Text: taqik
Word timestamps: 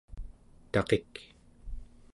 taqik 0.71 1.13